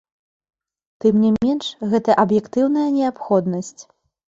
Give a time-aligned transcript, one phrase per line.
[1.05, 1.65] Тым не менш,
[1.95, 3.81] гэта аб'ектыўная неабходнасць.